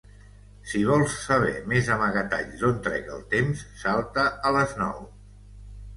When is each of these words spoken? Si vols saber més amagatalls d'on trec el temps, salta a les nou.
Si 0.71 0.79
vols 0.91 1.17
saber 1.25 1.51
més 1.73 1.91
amagatalls 1.97 2.57
d'on 2.63 2.81
trec 2.89 3.13
el 3.19 3.23
temps, 3.35 3.63
salta 3.83 4.29
a 4.51 4.55
les 4.57 4.75
nou. 4.85 5.09